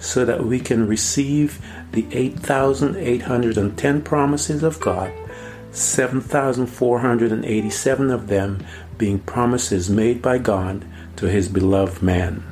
[0.00, 5.12] so that we can receive the 8,810 promises of God,
[5.70, 8.66] 7,487 of them
[8.98, 10.84] being promises made by God
[11.16, 12.42] to his beloved man.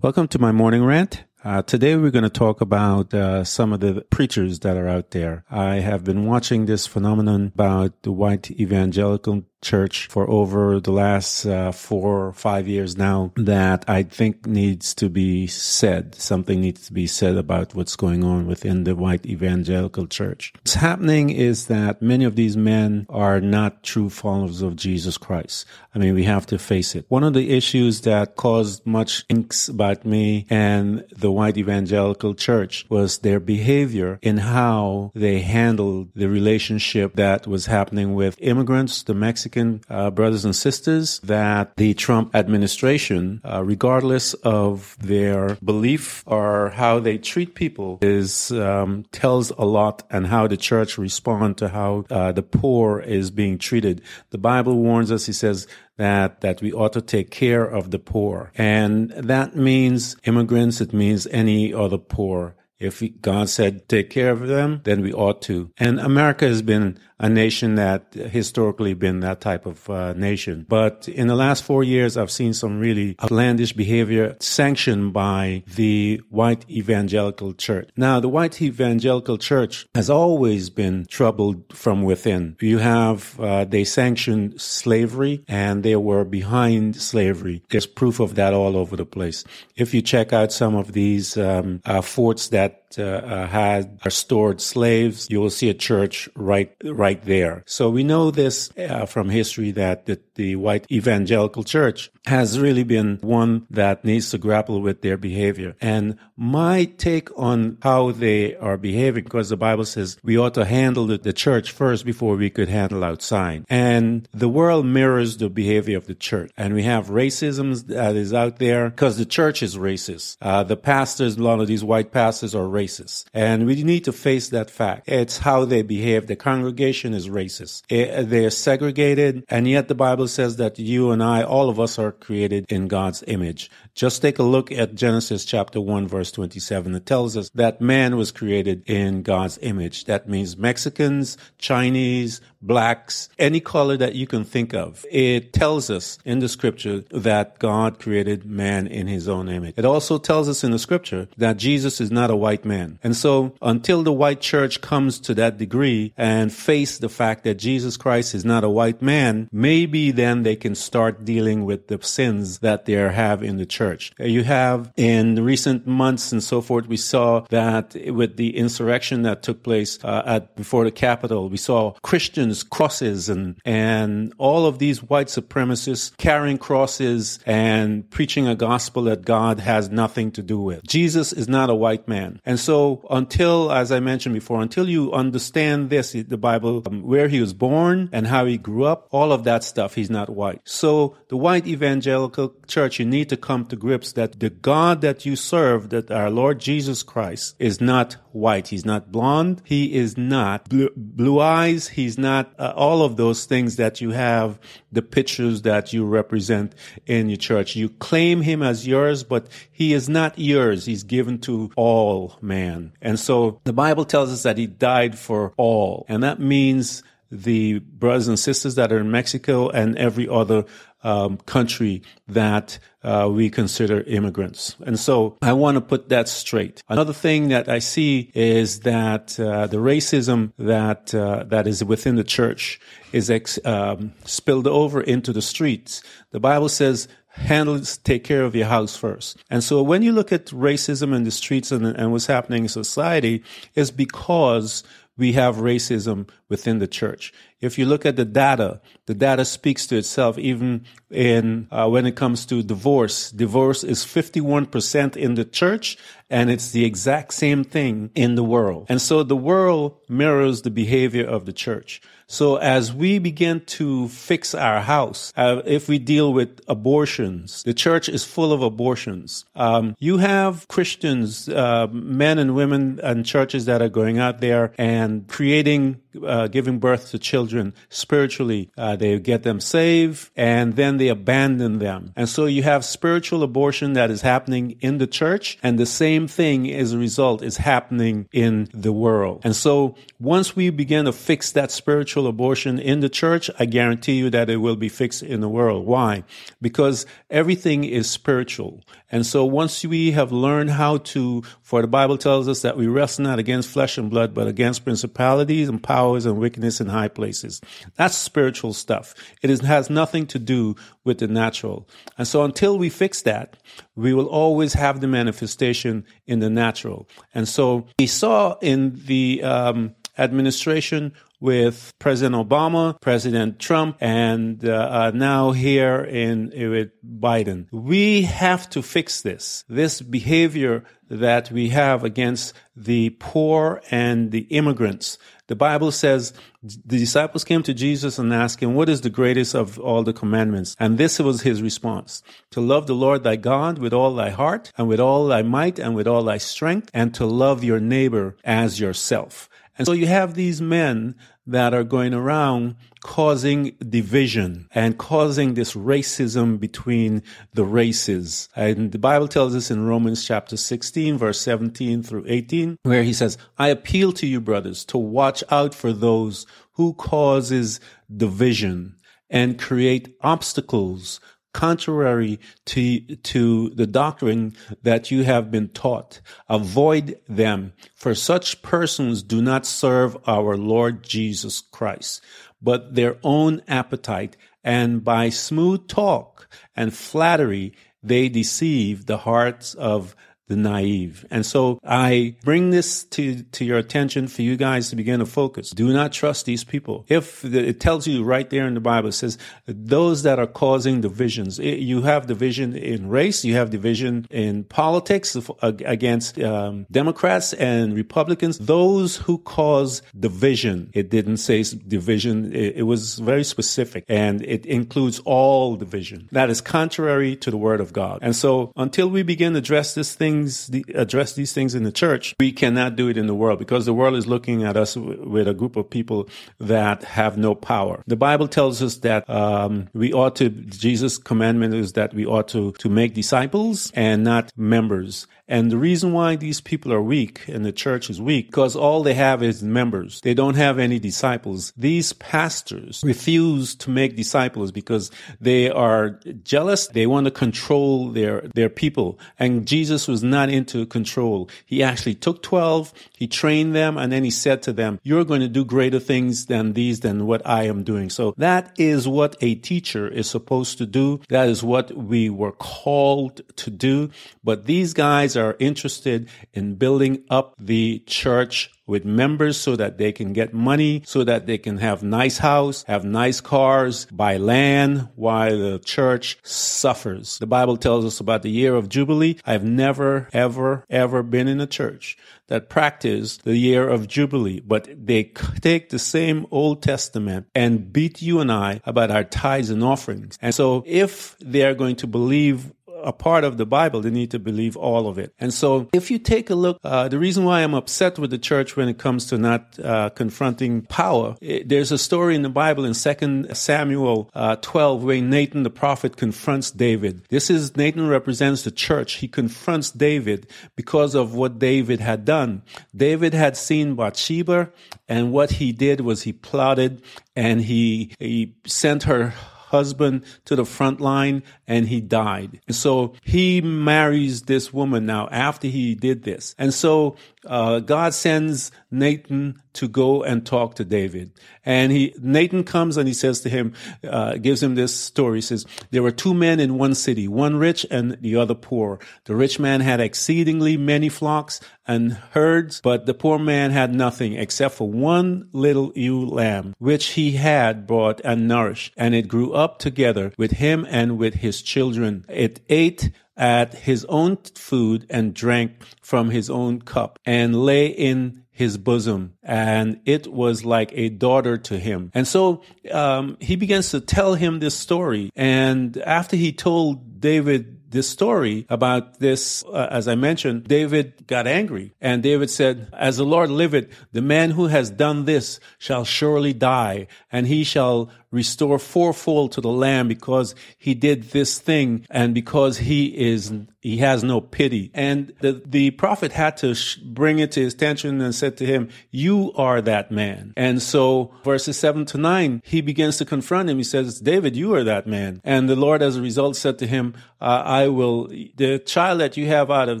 [0.00, 1.24] Welcome to my morning rant.
[1.44, 5.12] Uh, today we're going to talk about uh, some of the preachers that are out
[5.12, 5.44] there.
[5.48, 11.46] I have been watching this phenomenon about the white evangelical church for over the last
[11.46, 16.14] uh, four or five years now that I think needs to be said.
[16.14, 20.52] Something needs to be said about what's going on within the white evangelical church.
[20.56, 25.66] What's happening is that many of these men are not true followers of Jesus Christ.
[25.94, 27.06] I mean, we have to face it.
[27.08, 32.86] One of the issues that caused much inks about me and the white evangelical church
[32.88, 39.14] was their behavior in how they handled the relationship that was happening with immigrants, the
[39.14, 46.22] Mexicans, Mexican uh, brothers and sisters that the Trump administration, uh, regardless of their belief
[46.26, 51.56] or how they treat people, is um, tells a lot and how the church respond
[51.58, 54.02] to how uh, the poor is being treated.
[54.30, 55.26] The Bible warns us.
[55.26, 55.66] He says
[55.96, 60.80] that that we ought to take care of the poor, and that means immigrants.
[60.80, 62.56] It means any other poor.
[62.78, 65.70] If God said take care of them, then we ought to.
[65.78, 70.66] And America has been a nation that historically been that type of uh, nation.
[70.68, 76.20] But in the last four years, I've seen some really outlandish behavior sanctioned by the
[76.28, 77.88] white evangelical church.
[77.96, 82.56] Now, the white evangelical church has always been troubled from within.
[82.60, 87.62] You have, uh, they sanctioned slavery and they were behind slavery.
[87.70, 89.44] There's proof of that all over the place.
[89.76, 94.60] If you check out some of these um, uh, forts that uh, uh, had stored
[94.60, 97.62] slaves, you will see a church right right there.
[97.66, 102.84] So we know this uh, from history that the, the white evangelical church has really
[102.84, 105.76] been one that needs to grapple with their behavior.
[105.80, 110.64] And my take on how they are behaving, because the Bible says we ought to
[110.64, 113.64] handle the, church first before we could handle outside.
[113.68, 116.50] And the world mirrors the behavior of the church.
[116.56, 120.36] And we have racism that is out there because the church is racist.
[120.40, 123.26] Uh, the pastors, a lot of these white pastors are racist.
[123.34, 125.08] And we need to face that fact.
[125.08, 126.26] It's how they behave.
[126.26, 127.82] The congregation is racist.
[127.88, 129.44] It, they're segregated.
[129.48, 132.88] And yet the Bible says that you and I, all of us are created in
[132.88, 133.70] God's image.
[133.94, 136.94] Just take a look at Genesis chapter 1 verse 27.
[136.94, 140.04] It tells us that man was created in God's image.
[140.04, 145.04] That means Mexicans, Chinese, blacks, any color that you can think of.
[145.10, 149.74] It tells us in the scripture that God created man in his own image.
[149.76, 152.98] It also tells us in the scripture that Jesus is not a white man.
[153.02, 157.54] And so until the white church comes to that degree and face the fact that
[157.54, 161.98] Jesus Christ is not a white man, maybe then they can start dealing with the
[162.02, 164.12] sins that they have in the church.
[164.18, 169.42] You have in recent months and so forth, we saw that with the insurrection that
[169.42, 174.78] took place uh, at before the Capitol, we saw Christians crosses and and all of
[174.78, 180.58] these white supremacists carrying crosses and preaching a gospel that God has nothing to do
[180.58, 180.84] with.
[180.86, 185.12] Jesus is not a white man, and so until, as I mentioned before, until you
[185.12, 189.32] understand this, the Bible, um, where he was born and how he grew up, all
[189.32, 190.60] of that stuff, not white.
[190.64, 195.26] So the white evangelical church, you need to come to grips that the God that
[195.26, 198.68] you serve, that our Lord Jesus Christ, is not white.
[198.68, 199.62] He's not blonde.
[199.64, 201.88] He is not blue, blue eyes.
[201.88, 204.58] He's not uh, all of those things that you have,
[204.92, 206.74] the pictures that you represent
[207.06, 207.76] in your church.
[207.76, 210.84] You claim him as yours, but he is not yours.
[210.84, 212.92] He's given to all man.
[213.00, 216.04] And so the Bible tells us that he died for all.
[216.08, 220.64] And that means the brothers and sisters that are in Mexico and every other
[221.02, 224.74] um, country that uh, we consider immigrants.
[224.84, 226.82] And so I want to put that straight.
[226.88, 232.16] Another thing that I see is that uh, the racism that uh, that is within
[232.16, 232.80] the church
[233.12, 236.02] is ex- um, spilled over into the streets.
[236.32, 237.06] The Bible says
[237.36, 239.38] handle take care of your house first.
[239.50, 242.68] And so when you look at racism in the streets and, and what's happening in
[242.68, 243.44] society
[243.74, 244.82] is because
[245.16, 247.32] we have racism within the church.
[247.60, 250.38] If you look at the data, the data speaks to itself.
[250.38, 255.96] Even in uh, when it comes to divorce, divorce is 51% in the church,
[256.28, 258.86] and it's the exact same thing in the world.
[258.88, 262.02] And so the world mirrors the behavior of the church.
[262.28, 267.74] So as we begin to fix our house, uh, if we deal with abortions, the
[267.74, 269.44] church is full of abortions.
[269.54, 274.72] Um, you have Christians, uh, men and women and churches that are going out there
[274.76, 278.70] and creating, uh, giving birth to children spiritually.
[278.76, 282.12] Uh, they get them saved and then they abandon them.
[282.16, 286.28] And so you have spiritual abortion that is happening in the church and the same
[286.28, 289.42] thing as a result is happening in the world.
[289.44, 294.14] And so once we begin to fix that spiritual abortion in the church, I guarantee
[294.14, 295.86] you that it will be fixed in the world.
[295.86, 296.24] Why?
[296.60, 298.82] Because everything is spiritual.
[299.10, 302.86] And so once we have learned how to, for the Bible tells us that we
[302.86, 307.08] wrestle not against flesh and blood, but against principalities and powers and wickedness in high
[307.08, 307.60] places.
[307.96, 309.14] That's spiritual stuff.
[309.42, 311.88] It is, has nothing to do with the natural.
[312.16, 313.56] And so until we fix that,
[313.94, 317.08] we will always have the manifestation in the natural.
[317.34, 325.10] And so we saw in the um, administration with President Obama, President Trump, and uh,
[325.12, 327.66] now here in with Biden.
[327.70, 329.64] We have to fix this.
[329.68, 335.18] This behavior that we have against the poor and the immigrants.
[335.46, 339.54] The Bible says the disciples came to Jesus and asked him, What is the greatest
[339.54, 340.74] of all the commandments?
[340.80, 344.72] And this was his response to love the Lord thy God with all thy heart
[344.76, 348.36] and with all thy might and with all thy strength, and to love your neighbor
[348.44, 349.48] as yourself.
[349.78, 355.74] And so you have these men that are going around causing division and causing this
[355.74, 357.22] racism between
[357.54, 358.48] the races.
[358.56, 363.12] And the Bible tells us in Romans chapter 16, verse 17 through 18, where he
[363.12, 367.78] says, I appeal to you, brothers, to watch out for those who causes
[368.14, 368.96] division
[369.30, 371.20] and create obstacles
[371.56, 376.20] contrary to, to the doctrine that you have been taught.
[376.50, 382.22] Avoid them, for such persons do not serve our Lord Jesus Christ,
[382.60, 386.46] but their own appetite, and by smooth talk
[386.76, 387.72] and flattery,
[388.02, 390.14] they deceive the hearts of
[390.48, 391.26] the naive.
[391.30, 395.26] And so I bring this to, to your attention for you guys to begin to
[395.26, 395.70] focus.
[395.70, 397.04] Do not trust these people.
[397.08, 400.46] If the, it tells you right there in the Bible, it says those that are
[400.46, 406.86] causing divisions, it, you have division in race, you have division in politics against um,
[406.90, 408.58] Democrats and Republicans.
[408.58, 414.64] Those who cause division, it didn't say division, it, it was very specific and it
[414.66, 416.28] includes all division.
[416.30, 418.20] That is contrary to the word of God.
[418.22, 421.92] And so until we begin to address this thing things, address these things in the
[421.92, 424.96] church, we cannot do it in the world because the world is looking at us
[424.96, 426.28] with a group of people
[426.58, 428.02] that have no power.
[428.06, 430.50] The Bible tells us that um, we ought to.
[430.50, 435.26] Jesus' commandment is that we ought to to make disciples and not members.
[435.48, 439.04] And the reason why these people are weak and the church is weak, because all
[439.04, 440.20] they have is members.
[440.22, 441.72] They don't have any disciples.
[441.76, 446.88] These pastors refuse to make disciples because they are jealous.
[446.88, 449.20] They want to control their, their people.
[449.38, 451.48] And Jesus was not into control.
[451.64, 455.40] He actually took 12, he trained them, and then he said to them, you're going
[455.40, 458.10] to do greater things than these, than what I am doing.
[458.10, 461.20] So that is what a teacher is supposed to do.
[461.28, 464.10] That is what we were called to do.
[464.44, 470.12] But these guys are interested in building up the church with members so that they
[470.12, 475.08] can get money, so that they can have nice house, have nice cars, buy land
[475.16, 477.38] while the church suffers.
[477.38, 479.38] The Bible tells us about the year of Jubilee.
[479.44, 482.16] I've never, ever, ever been in a church
[482.48, 485.24] that practiced the year of Jubilee, but they
[485.60, 490.38] take the same Old Testament and beat you and I about our tithes and offerings.
[490.40, 494.38] And so if they're going to believe a part of the Bible, they need to
[494.38, 495.32] believe all of it.
[495.38, 498.38] And so if you take a look, uh, the reason why I'm upset with the
[498.38, 502.48] church when it comes to not uh, confronting power, it, there's a story in the
[502.48, 507.22] Bible in 2 Samuel uh, 12 where Nathan the prophet confronts David.
[507.28, 509.14] This is, Nathan represents the church.
[509.14, 512.62] He confronts David because of what David had done.
[512.94, 514.70] David had seen Bathsheba
[515.08, 517.02] and what he did was he plotted
[517.34, 519.34] and he, he sent her
[519.66, 522.60] husband to the front line and he died.
[522.70, 526.54] So he marries this woman now after he did this.
[526.58, 531.32] And so uh, God sends Nathan to go and talk to David.
[531.64, 533.74] And he, Nathan comes and he says to him,
[534.08, 535.38] uh, gives him this story.
[535.38, 538.98] He says, there were two men in one city, one rich and the other poor.
[539.24, 544.34] The rich man had exceedingly many flocks and herds, but the poor man had nothing
[544.34, 548.92] except for one little ewe lamb, which he had brought and nourished.
[548.96, 552.24] And it grew up together with him and with his children.
[552.28, 558.42] It ate at his own food and drank from his own cup and lay in
[558.50, 563.90] his bosom and it was like a daughter to him and so um, he begins
[563.90, 569.88] to tell him this story and after he told david this story about this, uh,
[569.90, 571.94] as I mentioned, David got angry.
[572.00, 576.52] And David said, As the Lord liveth, the man who has done this shall surely
[576.52, 582.34] die, and he shall restore fourfold to the lamb because he did this thing and
[582.34, 584.90] because he is he has no pity.
[584.94, 588.66] And the, the prophet had to sh- bring it to his attention and said to
[588.66, 590.52] him you are that man.
[590.56, 593.78] And so verses 7 to 9 he begins to confront him.
[593.78, 595.40] He says david you are that man.
[595.42, 599.36] And the lord as a result said to him uh, i will the child that
[599.36, 600.00] you have out of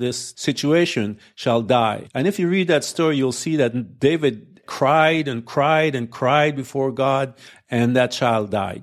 [0.00, 2.08] this situation shall die.
[2.14, 6.56] And if you read that story you'll see that david cried and cried and cried
[6.56, 7.34] before God,
[7.74, 8.82] and that child died.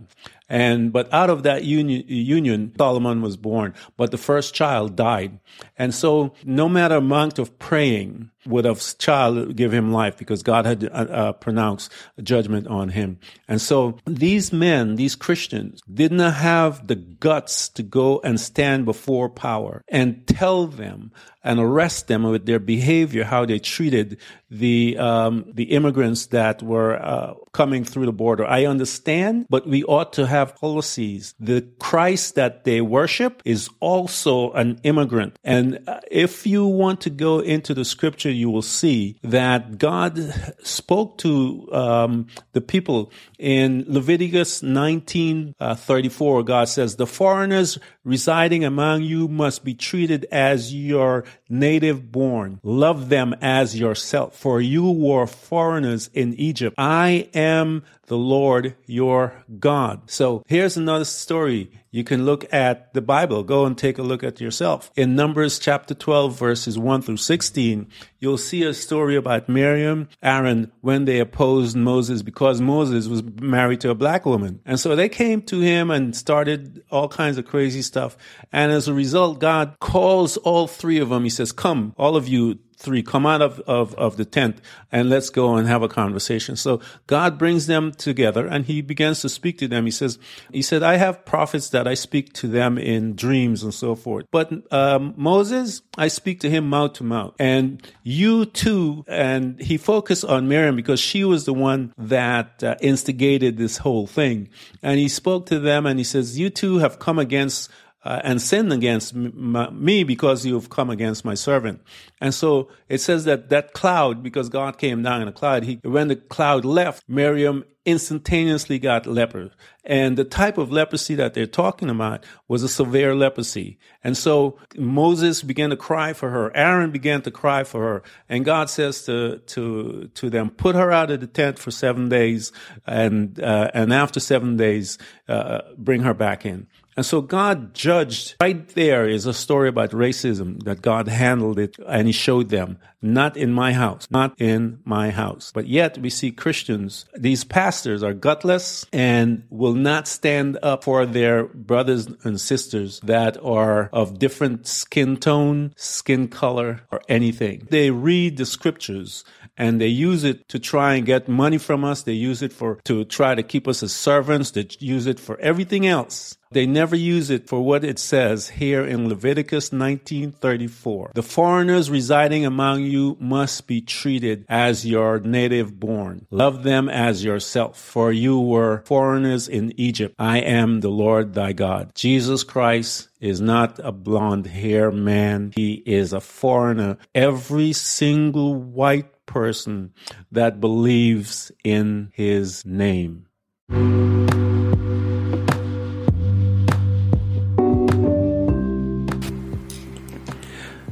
[0.50, 5.39] And, but out of that union, union, Solomon was born, but the first child died.
[5.77, 10.65] And so no matter amount of praying, would have child give him life because God
[10.65, 13.19] had uh, uh, pronounced judgment on him.
[13.48, 18.86] And so these men, these Christians, did not have the guts to go and stand
[18.86, 21.12] before power and tell them
[21.43, 24.17] and arrest them with their behavior, how they treated
[24.50, 28.45] the um, the immigrants that were uh, coming through the border.
[28.45, 31.33] I understand, but we ought to have policies.
[31.39, 37.10] The Christ that they worship is also an immigrant, and uh, if you want to
[37.10, 40.19] go into the scripture you will see that God
[40.63, 46.43] spoke to um, the people in Leviticus 19 uh, 34.
[46.43, 52.59] God says, The foreigners residing among you must be treated as your native born.
[52.63, 56.75] Love them as yourself, for you were foreigners in Egypt.
[56.77, 60.11] I am the Lord your God.
[60.11, 61.71] So here's another story.
[61.91, 63.41] You can look at the Bible.
[63.41, 64.91] Go and take a look at yourself.
[64.97, 67.87] In Numbers chapter 12, verses 1 through 16,
[68.19, 73.79] you'll see a story about Miriam, Aaron, when they opposed Moses because Moses was married
[73.79, 74.59] to a black woman.
[74.65, 78.17] And so they came to him and started all kinds of crazy stuff.
[78.51, 81.23] And as a result, God calls all three of them.
[81.23, 84.57] He says, come, all of you three, come out of, of, of the tent
[84.91, 86.55] and let's go and have a conversation.
[86.55, 89.85] So God brings them together and he begins to speak to them.
[89.85, 90.17] He says,
[90.51, 94.25] he said, I have prophets that I speak to them in dreams and so forth.
[94.31, 97.35] But um, Moses, I speak to him mouth to mouth.
[97.39, 102.75] And you too, and he focused on Miriam because she was the one that uh,
[102.81, 104.50] instigated this whole thing.
[104.81, 107.69] And he spoke to them and he says, you two have come against
[108.03, 111.81] uh, and sinned against me because you've come against my servant.
[112.20, 115.79] And so it says that that cloud, because God came down in a cloud, he,
[115.84, 119.50] when the cloud left, Miriam instantaneously got leper.
[119.84, 123.79] And the type of leprosy that they're talking about was a severe leprosy.
[124.03, 126.55] And so Moses began to cry for her.
[126.55, 128.03] Aaron began to cry for her.
[128.29, 132.10] And God says to, to, to them, put her out of the tent for seven
[132.10, 132.51] days.
[132.86, 136.67] And, uh, and after seven days, uh, bring her back in.
[136.98, 141.77] And so God judged right there is a story about racism that God handled it
[141.88, 145.51] and he showed them, not in my house, not in my house.
[145.53, 151.05] But yet we see Christians, these pastors are gutless and will not stand up for
[151.05, 157.67] their brothers and sisters that are of different skin tone, skin color, or anything.
[157.69, 159.24] They read the scriptures
[159.58, 162.03] and they use it to try and get money from us.
[162.03, 164.51] They use it for to try to keep us as servants.
[164.51, 166.38] They use it for everything else.
[166.51, 171.12] They never use it for what it says here in Leviticus 19:34.
[171.15, 176.25] The foreigners residing among you must be treated as your native born.
[176.29, 180.13] Love them as yourself, for you were foreigners in Egypt.
[180.20, 181.91] I am the Lord thy God.
[181.96, 185.53] Jesus Christ is not a blonde hair man.
[185.55, 186.98] He is a foreigner.
[187.15, 189.93] Every single white person
[190.29, 193.25] that believes in his name.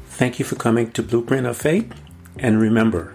[0.08, 1.94] Thank you for coming to Blueprint of Faith.
[2.38, 3.14] And remember,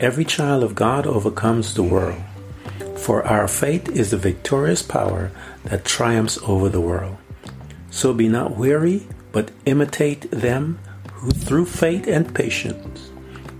[0.00, 2.22] every child of God overcomes the world.
[2.96, 5.30] For our faith is the victorious power
[5.64, 7.18] that triumphs over the world.
[7.90, 10.78] So be not weary, but imitate them
[11.12, 13.10] who through faith and patience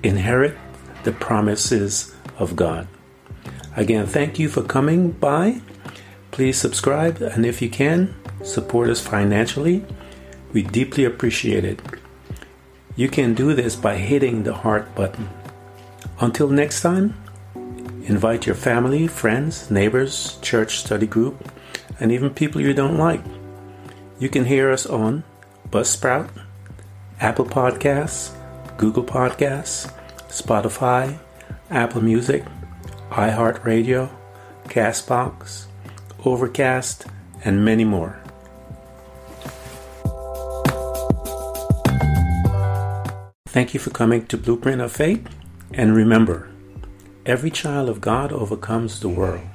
[0.02, 0.57] inherit
[1.05, 2.88] the promises of God.
[3.76, 5.61] Again, thank you for coming by.
[6.31, 9.85] Please subscribe, and if you can, support us financially.
[10.52, 11.81] We deeply appreciate it.
[12.97, 15.28] You can do this by hitting the heart button.
[16.21, 17.14] Until next time,
[18.02, 21.52] invite your family, friends, neighbors, church study group,
[22.00, 23.23] and even people you don't like.
[24.19, 25.23] You can hear us on
[25.71, 26.28] Buzzsprout,
[27.21, 28.35] Apple Podcasts,
[28.76, 29.93] Google Podcasts,
[30.28, 31.18] Spotify,
[31.70, 32.44] Apple Music,
[33.11, 34.11] iHeartRadio,
[34.64, 35.66] Castbox,
[36.25, 37.06] Overcast,
[37.44, 38.20] and many more.
[43.49, 45.26] Thank you for coming to Blueprint of Faith.
[45.73, 46.49] And remember,
[47.26, 49.47] every child of God overcomes the world.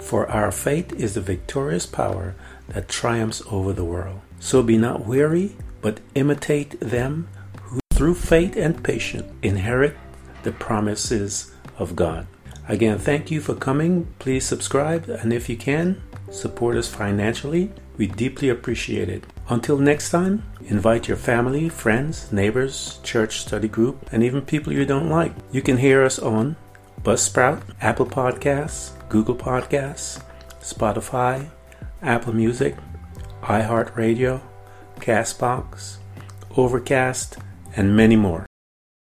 [0.00, 2.34] For our faith is the victorious power
[2.68, 4.20] that triumphs over the world.
[4.38, 7.28] So be not weary, but imitate them
[7.96, 9.96] through faith and patience inherit
[10.42, 12.26] the promises of God.
[12.68, 14.12] Again, thank you for coming.
[14.18, 17.72] Please subscribe, and if you can, support us financially.
[17.96, 19.24] We deeply appreciate it.
[19.48, 24.84] Until next time, invite your family, friends, neighbors, church study group, and even people you
[24.84, 25.32] don't like.
[25.50, 26.56] You can hear us on
[27.02, 30.22] Buzzsprout, Apple Podcasts, Google Podcasts,
[30.60, 31.48] Spotify,
[32.02, 32.76] Apple Music,
[33.40, 34.42] iHeartRadio,
[34.96, 35.96] Castbox,
[36.58, 37.38] Overcast,
[37.76, 38.45] and many more.